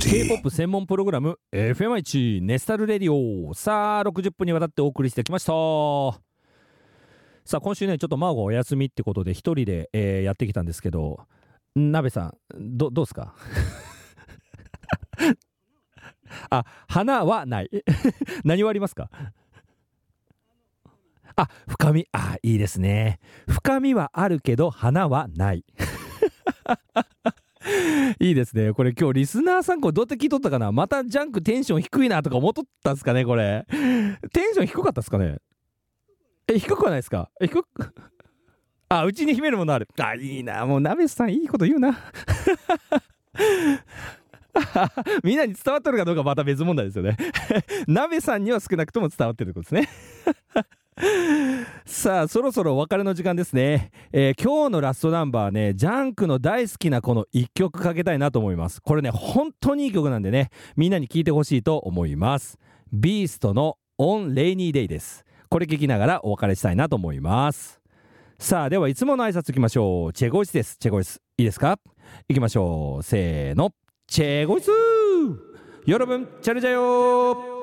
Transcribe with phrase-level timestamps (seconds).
[0.00, 3.52] K-POP 専門プログラム FM1 ネスタルレディオ。
[3.54, 5.52] さあ60分にわたってお送りしてきました。
[7.44, 11.20] さあ今週ねちょっとマーゴお休みってことで一人で、えーやってきたんですけど
[11.76, 13.34] 鍋さんどどうですか？
[16.50, 17.70] あ花はない。
[18.44, 19.10] 何はありますか？
[21.36, 22.06] あ深み。
[22.12, 23.20] あいいですね。
[23.48, 25.64] 深みはあるけど花はない。
[28.20, 28.72] いいですね。
[28.72, 30.72] これ今日リスナーさんこれどうやって聞いとったかな？
[30.72, 33.66] またジャンクテンション低いなとか思っとったんすかねこれ。
[33.70, 33.76] テ
[34.42, 35.38] ンション低かったっすかね？
[36.48, 37.30] え、低くはないですか？
[37.40, 37.94] え、低く？
[38.88, 39.88] あ、うちに秘めるものある。
[40.00, 40.66] あ、いいな。
[40.66, 41.96] もう鍋さんいいこと言うな。
[45.22, 47.16] みんなに伝わっとるかどうかまた別問題ですよね。
[47.86, 49.88] 鍋さんには少なくとも伝わってるってことですね。
[52.00, 58.80] さあそろそろお別れの時間ですね、えー、今日のラストナンバーねジャンクの大好きなこの1曲かけたいなと思います。
[58.80, 62.56] これね本当にいい曲なんでねみんなに聴いてほしいと思います。
[62.90, 65.26] ビーストの「オン・レイニー・デイ」です。
[65.50, 67.82] これ聞きながらお別れしたいなと思います。
[68.38, 70.12] さあではいつもの挨拶いきましょう。
[70.14, 70.78] チェゴイスです。
[70.78, 71.20] チェゴイス。
[71.36, 71.78] いいですか？
[72.30, 73.02] いきましょう。
[73.02, 73.72] せーの。
[74.06, 74.70] チェゴイス
[75.84, 77.59] よろぶんチャルジャー